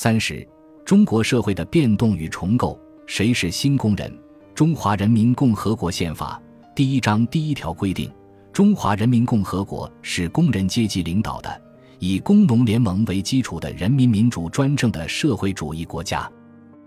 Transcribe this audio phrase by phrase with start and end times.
[0.00, 0.46] 三十，
[0.84, 2.78] 中国社会的变动与重构。
[3.04, 4.16] 谁是新工人？
[4.54, 6.40] 中华人民共和国宪法
[6.72, 8.08] 第一章第一条规定：
[8.52, 11.60] 中华人民共和国是工人阶级领导的，
[11.98, 16.30] 以工农联盟为基础的人民民主专政的社会主义国家。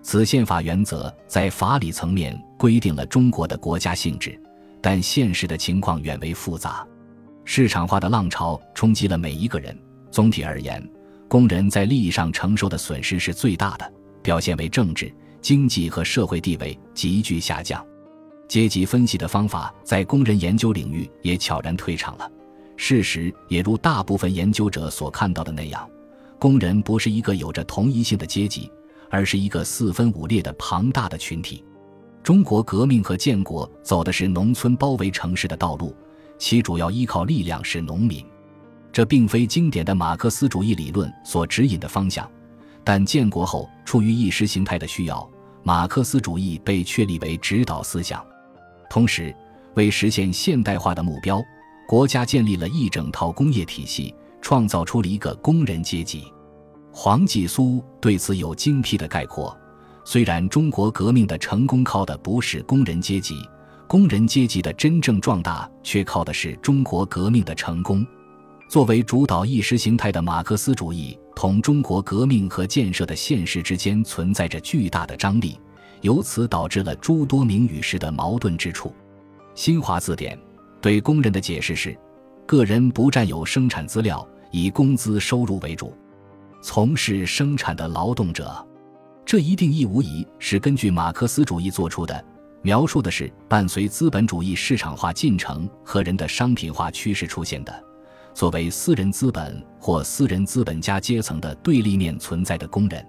[0.01, 4.41] 此宪法原则在法理层面规定了中国的国家性质，
[4.79, 6.87] 但现实的情况远为复杂。
[7.43, 9.77] 市场化的浪潮冲击了每一个人。
[10.09, 10.81] 总体而言，
[11.31, 15.09] 工人在利益上承受的损失是最大的，表现为政治、
[15.39, 17.81] 经济和社会地位急剧下降。
[18.49, 22.29] 阶级分析的方法在工人研究领域也悄然退场了。
[22.75, 25.89] 事实也如大部分研究者所看到的那样，
[26.37, 28.69] 工人不是一个有着同一性的阶级。
[29.09, 31.63] 而是一个四分五裂的庞大的群体。
[32.23, 35.93] 中国革命和建国走的是农村包围城市的道路，
[36.37, 38.25] 其主要依靠力量是农民。
[38.91, 42.29] 这并非经典的马克思主义理论所指引的方向，
[42.83, 45.27] 但建国后出于意识形态的需要，
[45.63, 48.23] 马克思主义被确立为指导思想。
[48.89, 49.33] 同时，
[49.75, 51.41] 为实现现代化的目标，
[51.87, 56.25] 国家建立了一整套工业体系，创造出了一个工人阶级。
[56.91, 59.57] 黄继苏对此有精辟的概括。
[60.03, 63.37] 虽然中国革命的成功靠的不是工人阶级，
[63.87, 68.05] 工人阶级的真正壮大却靠的是中国革命的成功。
[68.71, 75.59] 作为主导意识形态的马克思主义，同中国革命和建设的现实之间存在着巨大的张力，
[75.99, 78.95] 由此导致了诸多名与实的矛盾之处。
[79.55, 80.39] 新华字典
[80.79, 81.99] 对工人的解释是：
[82.45, 85.93] 个人不占有生产资料，以工资收入为主。
[86.61, 88.65] 从事生产的劳动者，
[89.25, 92.23] 这一定义无疑是根据马克思主义做出的，
[92.61, 97.83] 描述的是伴随资本主义市场化进程和人的商品化趋势出现的，
[98.33, 103.05] 作为私人资本或私人资本家阶层的对立面存在的工人。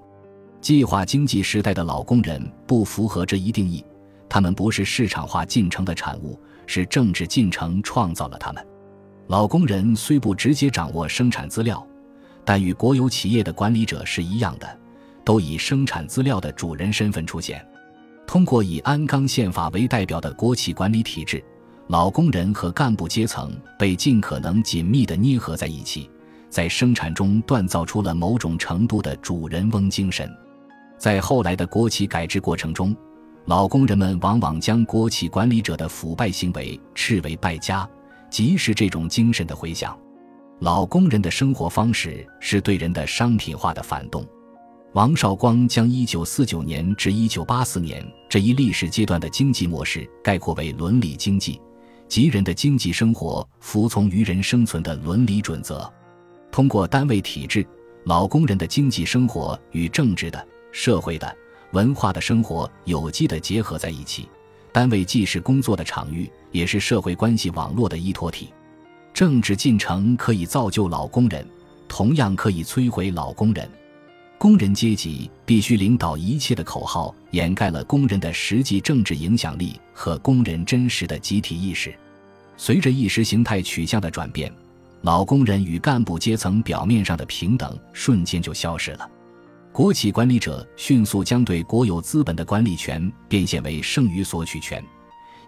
[0.61, 3.85] 计划经济时代的老工人不符合这一定义，
[4.29, 8.67] 他们不是市场化进程的产物，是政治进程创造了他们。
[9.29, 11.85] 老工人虽不直接掌握生产资料。
[12.45, 14.79] 但与国有企业的管理者是一样的，
[15.25, 17.65] 都以生产资料的主人身份出现。
[18.27, 21.41] 通过以鞍钢宪法为代表的国企管理体制，
[21.93, 26.09] 老工人和干部阶层被尽可能紧密地捏合在一起，
[26.49, 30.27] 在生产中锻造出了某种程度的主人翁精神。
[30.97, 32.97] 在后来的国企改制过程中，
[33.45, 37.87] 老工人们往往将国企管理者的腐败行为斥为败家，
[38.31, 39.95] 即是这种精神的回响。
[40.61, 44.27] 老工人的生活方式是对人的商品化的反动。
[44.95, 51.61] 王绍光将1949年至1984年这一历史阶段的经济模式概括为伦理经济，
[52.13, 55.91] 即人的经济生活服从于人生存的伦理准则。
[56.51, 57.67] 通过单位体制，
[58.05, 61.35] 老工人的经济生活与政治的、社会的、
[61.73, 64.29] 文化的生活有机的结合在一起。
[64.75, 68.53] 单位既是工作的场域，也是社会关系网络的依托体。
[69.15, 71.49] 政治进程可以造就老工人，
[71.89, 73.67] 同样可以摧毁老工人。
[74.37, 81.95] 工人阶级必须领导一切的口号，掩盖了工人的实际政治影响力和工人真实的集体意识。
[82.65, 84.55] 随着意识形态取向的转变，
[85.01, 89.11] 老工人与干部阶层表面上的平等瞬间就消失了。
[89.73, 94.81] 国企管理者迅速将对国有资本的管理权变现为剩余索取权。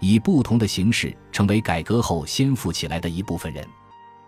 [0.00, 3.64] 以不同的形式成为改革后先富起来的一部分人。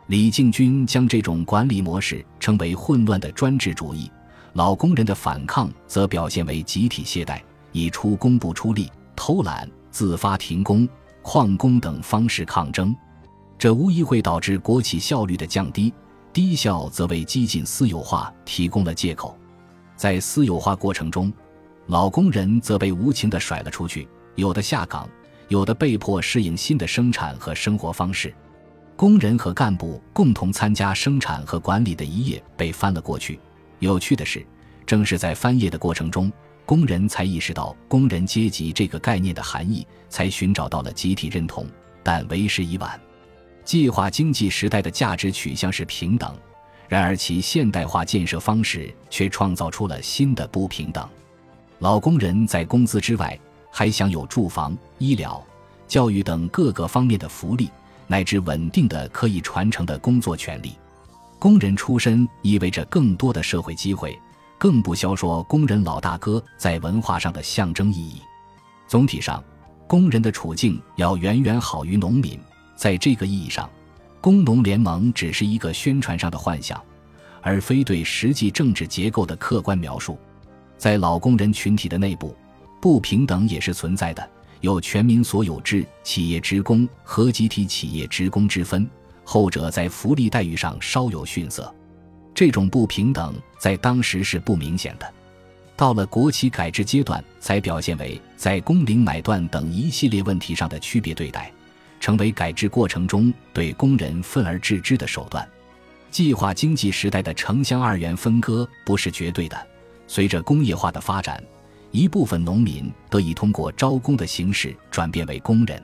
[0.06, 4.08] 李敬军将这种管理模式称为混乱的专制主义。
[4.52, 7.40] 老工人的反抗则表现为集体懈怠，
[7.72, 10.88] 以出工不出力、偷懒、自发停工、
[11.26, 12.94] 旷工等方式抗争。
[13.58, 15.92] 这无疑会导致国企效率的降低，
[16.32, 19.36] 低效则为激进私有化提供了借口。
[19.96, 21.32] 在私有化过程中，
[21.88, 24.06] 老工人则被无情地甩了出去，
[24.36, 25.08] 有的下岗。
[25.48, 28.34] 有的被迫适应新的生产和生活方式，
[28.96, 33.38] 工人和干部共同参加生产和管理的一页被翻了过去。
[33.78, 34.44] 有趣的是，
[34.84, 36.32] 正是在翻页的过程中，
[36.66, 41.66] 工人才意识到工人阶级这个概念的含义，才寻找到了集体认同。
[42.02, 43.00] 但为时已晚。
[43.64, 46.36] 计划经济时代的价值取向是平等，
[46.88, 51.08] 然而其现代化建设方式却创造出了新的不平等。
[51.78, 53.38] 老工人在工资之外。
[53.68, 55.44] 还享有住房、医疗、
[55.86, 57.68] 教育等各个方面的福利，
[58.06, 60.72] 乃至稳定的可以传承的工作权利。
[61.38, 64.18] 工人出身意味着更多的社会机会，
[64.58, 68.20] 更不消说工人老大哥在文化上的象征意义。
[68.88, 69.42] 总体上，
[69.86, 72.38] 工人的处境要远远好于农民。
[72.74, 73.68] 在这个意义上，
[74.20, 76.82] 工农联盟只是一个宣传上的幻想，
[77.40, 80.18] 而非对实际政治结构的客观描述。
[80.76, 82.36] 在老工人群体的内部，
[82.80, 84.28] 不平等也是存在的，
[84.60, 88.88] 有全民所有制企业职工和集体企业职工之分，
[89.24, 91.74] 后者在福利待遇上稍有逊色。
[92.36, 95.10] 这种不平等在当时是不明显的，
[95.74, 101.50] 到了国企改制阶段，才表现为在工龄买断等一系列问题上的区别对待，
[101.98, 105.48] 成为改制过程中对工人分而治之的手段。
[106.10, 109.66] 计划经济时代的城乡二元分割不是绝对的，
[110.06, 111.42] 随着工业化的发展，
[111.90, 115.82] 一部分农民得以通过招工的形式转变为工人，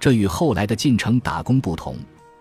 [0.00, 1.96] 这与后来的进城打工不同，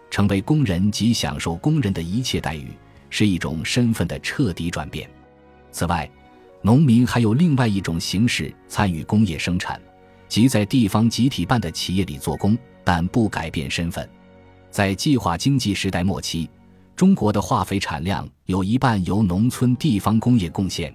[0.10, 2.72] 成为工人及享受工人的一切待遇。
[3.18, 5.10] 是一种身份的彻底转变。
[5.72, 6.10] 此外，
[6.62, 9.80] 农民还有另外一种形式参与工业生产，
[10.28, 14.06] 即在地方集体办的企业里做工，但不改变身份。
[14.70, 16.50] 在计划经济时代末期，
[16.94, 20.94] 中国的化肥产量有一半由农村地方工业贡献，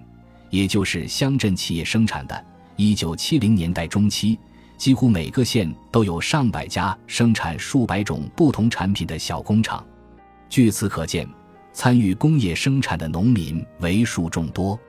[0.51, 2.45] 也就是乡镇企业生产的。
[2.75, 4.37] 一九七零年代中期，
[4.77, 9.83] 几乎每个县都有上百家生产数百种不同产品的小工厂。
[10.49, 11.27] 据此可见。
[11.73, 14.79] 参与工业生产的农民为数众多。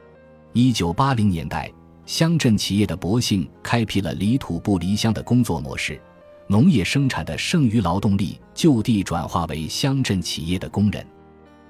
[0.53, 1.73] 一九八零年代，
[2.05, 6.01] 乡镇企业的博兴开辟了离土不离乡的工作模式，
[6.49, 11.07] 农业生产的剩余劳动力就地转化为乡镇企业的工人。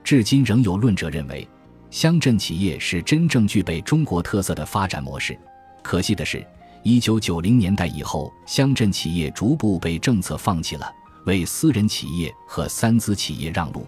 [0.02, 1.46] 至今仍有论者认为，
[1.90, 5.38] 乡镇企业是真正具备中国特色的发展模式。
[5.82, 6.44] 可惜的是，
[6.82, 10.90] 一九九零年代以后，乡镇企业逐步被政策放弃了，
[11.26, 13.86] 为私人企业和三资企业让路。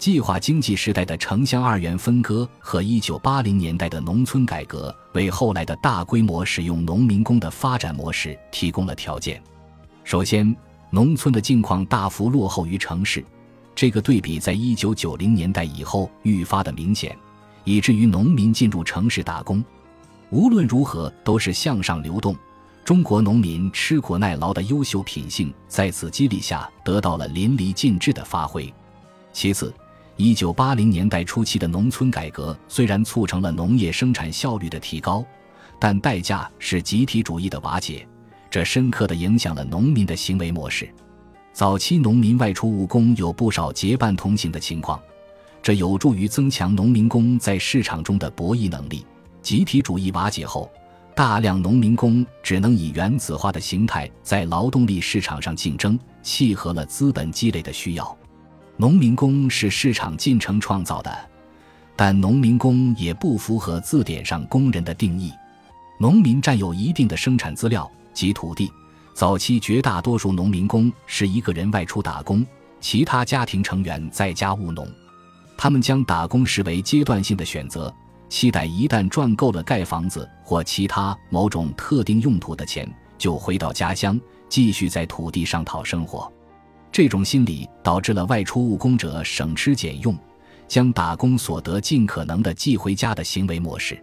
[0.00, 9.42] 计划经济时代的城乡二元分割和一九八零年代的农村改革，为后来的大规模使用农民工的发展模式提供了条件。
[10.02, 10.56] 首先，
[10.88, 13.22] 农村的境况大幅落后于城市，
[13.74, 17.14] 这个对比在一九九零年代以后愈发的明显，
[17.64, 19.62] 以至于农民进入城市打工，
[20.30, 22.34] 无论如何都是向上流动。
[22.86, 28.72] 中国农民吃苦耐劳的优秀品性在此激励下得到了淋漓尽致的发挥。
[29.32, 29.72] 其次，
[30.22, 35.24] 一九八零年代初期的农村改革虽然促成了农业生产效率的提高，
[35.78, 38.06] 但代价是集体主义的瓦解，
[38.50, 40.86] 这深刻地影响了农民的行为模式。
[41.54, 45.00] 早期农民外出务工有不少结伴同行的情况，
[45.62, 49.06] 这有助于增强农民工在市场中的博弈能力。
[49.40, 50.70] 集体主义瓦解后，
[51.14, 58.14] 大量农民工只能以原子化的形态在劳动力市场上竞争，契合了资本积累的需要。
[58.80, 61.14] 农民工是市场进程创造的，
[61.94, 65.30] 但农民工也不符合字典上工人的定义。
[65.98, 68.72] 农民占有一定的生产资料及土地。
[69.12, 72.42] 早期绝大多数农民工是一个人外出打工，
[72.80, 74.88] 其他家庭成员在家务农。
[75.58, 77.94] 他们将打工视为阶段性的选择，
[78.30, 84.18] 期待一旦赚够了盖房子或其他某种特定用途的钱，就回到家乡
[84.48, 86.32] 继续在土地上讨生活。
[86.92, 90.16] 这种心理导致了外出务工者省吃俭用，
[90.66, 94.02] 将打工所得尽可能的寄回家的行为模式。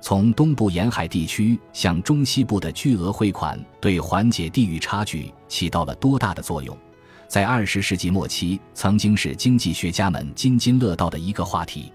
[0.00, 6.76] 从东部沿海地区向中西部的巨额汇款，对缓解地域差距起到了多大的作用？
[7.26, 11.92] 在二十世纪末期，曾经是经济学家们津津乐道的一个话题。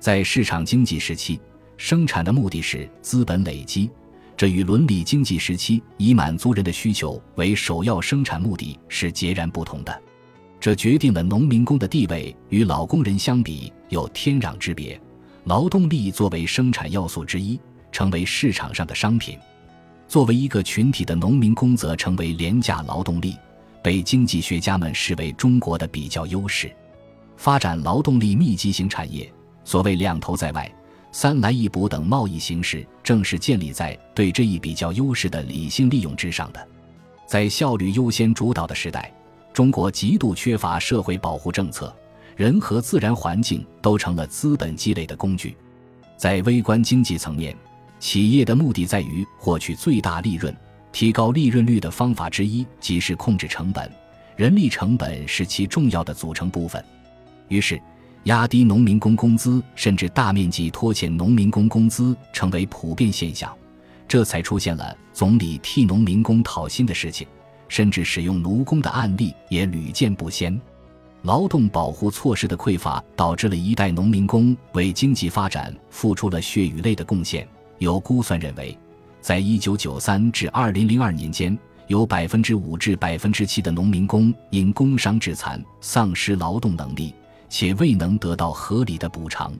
[0.00, 1.40] 在市场经济时期，
[1.76, 3.90] 生产的目的是资本累积。
[4.36, 10.02] 这与伦理经济时期以满足人的需求为首要生产目的是截然不同的，
[10.60, 15.00] 这决定了农民工的地位与老工人相比有天壤之别。
[15.44, 17.58] 劳动力作为生产要素之一，
[17.90, 19.38] 成为市场上的商品；
[20.06, 23.36] 作为一个群体的农民工则成为廉价劳动力，
[23.82, 26.70] 被经济学家们视为中国的比较优势。
[27.38, 29.32] 发展劳动力密集型产业，
[29.64, 30.70] 所谓两头在外。
[31.18, 36.68] 三来一补等贸易形式，正是建立在对这一比较优势的理性利用之上的。
[37.26, 39.10] 在效率优先主导的时代，
[39.50, 41.90] 中国极度缺乏社会保护政策，
[42.36, 45.56] 人和自然环境都成了资本积累的工具。
[46.18, 47.56] 在微观经济层面，
[47.98, 50.54] 企业的目的在于获取最大利润，
[50.92, 53.90] 提高利润率的方法之一即是控制成本，
[54.36, 56.84] 人力成本是其重要的组成部分。
[57.48, 57.80] 于是。
[58.26, 63.56] 压低农民工工资，甚至大面积拖欠农民工工资，成为普遍现象。
[64.08, 67.24] 这才出现了总理替农民工讨薪的事情，
[67.68, 70.60] 甚至使用奴工的案例也屡见不鲜。
[71.22, 77.46] 劳动保护措施的匮乏，导致了一代农民工为经济发展付出了血与泪的贡献。
[77.78, 78.76] 有估算认为，
[79.20, 81.56] 在一九九三至二零零二年间，
[81.86, 87.14] 有百分之五至百分之七的农民工因工伤致残、丧失劳动能力。
[87.48, 89.52] 且未能得到合理的补偿。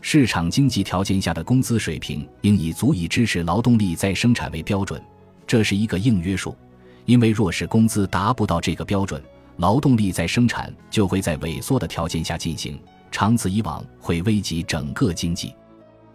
[0.00, 5.02] 市场经济条件下的工资水平应以足以支持劳动力再生产为标准，
[5.46, 6.56] 这是一个硬约束。
[7.04, 9.22] 因为若是工资达不到这个标准，
[9.56, 12.78] 劳动力再生产就会在萎缩的条件下进行，
[13.10, 15.54] 长此以往会危及整个经济。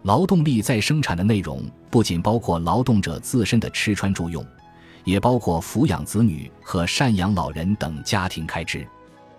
[0.02, 4.44] 劳动力再生产的内容不仅包括劳动者自身的吃穿住用，
[5.04, 8.86] 也包括抚养子女和赡养老人等家庭开支。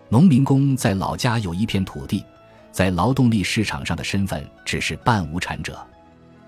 [0.10, 2.24] 农民工在老家有一片土地。
[2.72, 5.80] 在劳动力市场上的身份只是半无产者，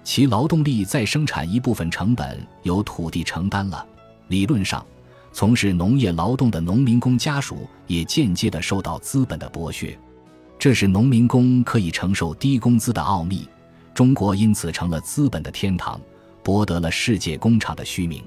[0.04, 3.86] 其劳动力再生产一部分成本由土地承担了。
[4.28, 4.86] 理论上，
[5.32, 9.98] 从事农业劳动的农民工家属也间接的受到资本的剥削，
[10.60, 13.48] 这是农民工可以承受低工资的奥秘。
[13.94, 15.98] 中国因此成了资本的天堂，
[16.44, 18.22] 博得了世界工厂的虚名。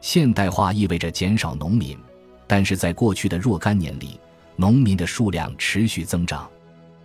[0.00, 1.98] 现代化意味着减少农民，
[2.46, 4.18] 但是在过去的若干年里，
[4.56, 6.48] 农民的数量持续增长。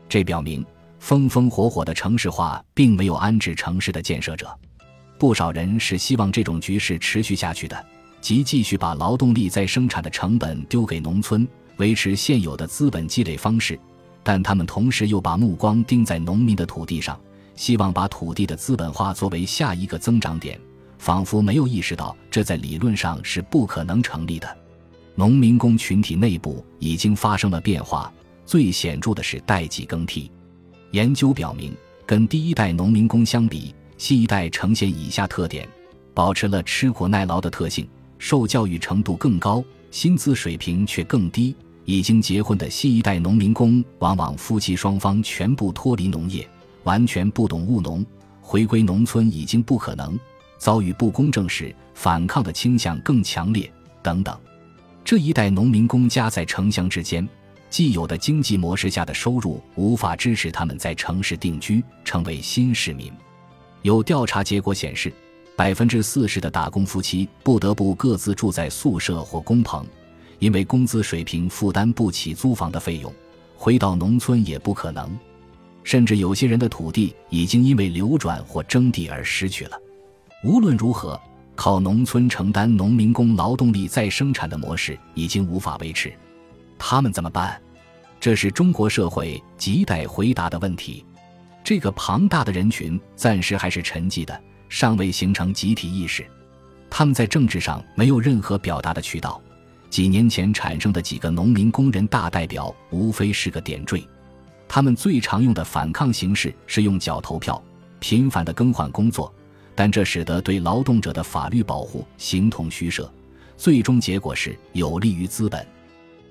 [0.10, 0.66] 这表明，
[1.00, 4.54] 风风火火的城市化并没有安置城市的建设者。
[5.18, 7.86] 不少人是希望这种局势持续下去的，
[8.20, 13.80] 即继续把劳动力再生产的成本丢给农村，维持现有的资本积累方式。
[14.24, 17.20] 但他们同时又把目光盯在农民的土地上，
[17.56, 20.60] 希望把土地的资本化作为下一个增长点，
[20.98, 24.58] 仿佛没有意识到这在理论上是不可能成立的。
[25.22, 28.12] 农民工群体内部已经发生了变化。
[28.44, 30.32] 最显著的是代际更替。
[30.94, 31.72] 研究表明，
[32.08, 35.70] 跟第一代农民工相比，新一代呈现以下特点：
[36.16, 37.88] 保持了吃苦耐劳的特性，
[38.18, 41.56] 受教育程度更高，薪资水平却更低。
[41.86, 46.50] 已经结婚的新一代农民工，往往夫妻双方全部脱离农业，
[46.82, 48.04] 完全不懂务农，
[48.42, 50.20] 回归农村已经不可能。
[50.58, 54.36] 遭遇不公正时，反抗的倾向更强烈，等等。
[55.04, 57.28] 这一代农民工夹在城乡之间。
[57.70, 63.10] 既有的经济模式下的收入无法支持他们在城市定居，成为新市民。
[63.82, 65.10] 有调查结果显示，
[65.56, 69.86] 百分之四十的打工夫妻不得不各自住在宿舍或工棚，
[70.40, 73.12] 因为工资水平负担不起租房的费用。
[73.56, 75.18] 回到农村也不可能，
[75.82, 79.80] 甚至有些人的土地已经因为流转或征地而失去了。
[80.44, 81.18] 无论如何，
[81.56, 86.12] 靠农村承担农民工劳动力再生产的模式已经无法维持。
[86.78, 87.62] 他们怎么办？
[88.20, 91.06] 这是中国社会亟待回答的问题。
[91.64, 96.26] 这个庞大的人群暂时还是沉寂的，尚未形成集体意识。
[96.90, 99.40] 他们在政治上没有任何表达的渠道。
[99.90, 104.08] 几年前产生的几个农民工人大代表，无非是个点缀。
[104.68, 107.62] 他们最常用的反抗形式是用脚投票，
[108.00, 109.34] 频繁的更换工作，
[109.76, 113.12] 但这使得对劳动者的法律保护形同虚设。
[113.58, 115.66] 最终结果是有利于资本。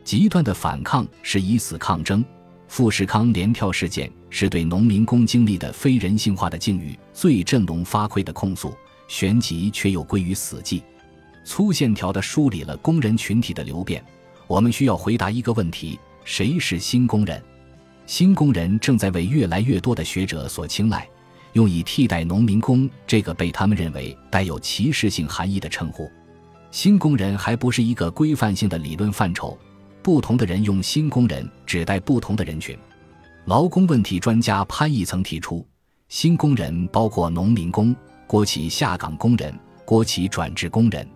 [0.03, 2.25] 极端的反抗是以死抗争。
[2.67, 8.73] 富士康连跳事件是对农民工经历的非人性化的境遇最振聋发聩的控诉，
[9.09, 10.81] 旋即却又归于死寂。
[11.45, 14.05] 粗线条地梳理了工人群体的流变。
[14.47, 17.43] 我们需要回答一个问题：谁是新工人？
[18.07, 21.09] 新工人正在为越来越多的学者所青睐，
[21.52, 26.11] 用以替代农民工这个被他们认为带有歧视性含义的称呼。
[26.71, 29.59] 新工人还不是一个规范性的理论范畴。
[30.02, 32.75] 不同的人用“新工人”指代不同的人群。
[33.45, 35.66] 劳工问题专家潘毅曾提出，
[36.09, 37.95] 新工人包括农民工、
[38.26, 39.52] 国企下岗工人、
[39.85, 41.07] 国企转制工人。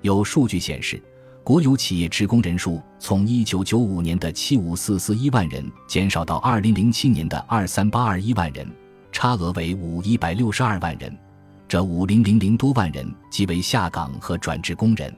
[0.00, 1.00] 有数据显示，
[1.44, 8.68] 国有企业职工人数从1995年的75441万人减少到2007年的23821万人，
[9.16, 11.18] 差额为5162万人。
[11.66, 15.10] 这5000多万人即为下岗和转制工人。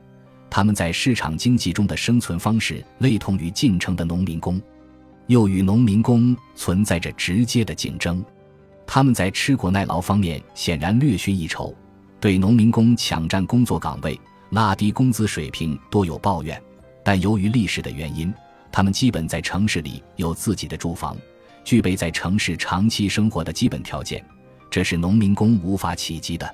[0.48, 4.62] 他们在市场经济中的生存方式类同于进城的农民工，
[5.26, 8.24] 又与农民工存在着直接的竞争。
[8.86, 11.74] 他们在吃苦耐劳方面显然略逊一筹，
[12.20, 14.16] 对农民工抢占工作岗位、
[14.50, 16.62] 拉低工资水平多有抱怨。
[17.02, 18.32] 但由于历史的原因，
[18.70, 21.16] 他们基本在城市里有自己的住房，
[21.68, 24.24] 具备在城市长期生活的基本条件，
[24.70, 26.48] 这是农民工无法企及的。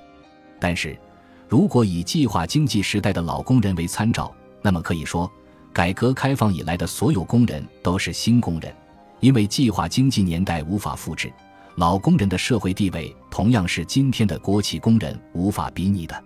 [0.59, 0.99] 但是。
[1.47, 5.31] 如果以计划经济时代的老工人为参照，那么可以说，
[5.73, 8.75] 改革开放以来的所有工人都是新工人，
[9.21, 11.33] 因为计划经济年代无法复制，
[11.77, 16.25] 老工人的社会地位同样是今天的国企工人无法比拟的。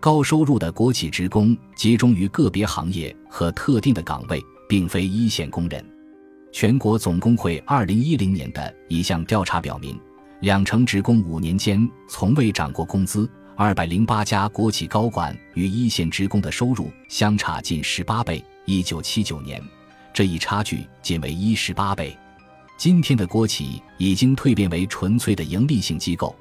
[0.00, 5.84] 高收入的国企职工集中于个别行业和特定的岗位，并非一线工人。
[6.52, 9.98] 全国总工会二零一零年的一项调查表明，
[10.40, 13.28] 两成职工五年间从未涨过工资。
[13.56, 18.44] 二百零八家国企高管与一线职工的收入相差近十八倍。
[18.66, 19.62] 一九七九年，
[20.12, 22.16] 这一差距仅为一十八倍。
[22.76, 26.36] 今天的国企已经蜕变为纯粹的盈利性机构，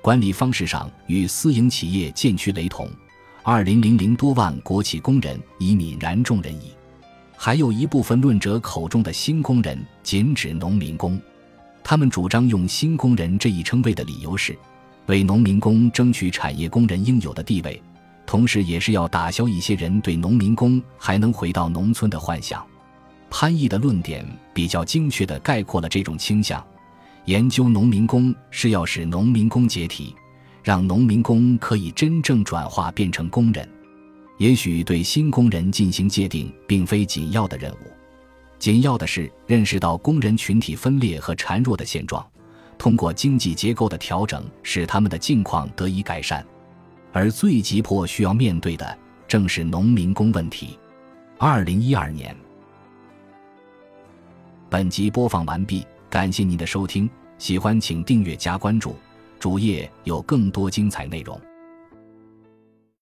[0.00, 2.88] 管理方式上与私营企业渐趋雷同。
[3.42, 6.72] 二零零零多万国企工人已泯然众人矣。
[7.36, 11.20] 还有一部分论者口中的新工人，仅指农民工。
[11.84, 14.58] 他们主张用“新工人”这一称谓的理由是，
[15.06, 17.80] 为农民工争取产业工人应有的地位，
[18.26, 22.66] 同时也是要打消一些人对农民工还能回到农村的幻想。
[23.30, 26.64] 潘毅的论点比较精确地概括了这种倾向：
[27.26, 30.14] 研究农民工是要使农民工解体，
[30.64, 33.68] 让农民工可以真正转化变成工人。
[34.38, 37.90] 也许对新工人进行界定并非紧要的任务，
[38.58, 42.24] 紧要的是认识到工人群体分裂和孱弱的现状，
[42.76, 46.46] 通过经济结构的调整使他们的境况得以改善。
[47.12, 50.78] 而最急迫需要面对的正是农民工问题。
[51.38, 52.36] 二零一二年。
[54.68, 58.96] 本集播放完毕，感谢您的收听，喜欢请订阅加关注，
[59.38, 61.40] 主页有更多精彩内容。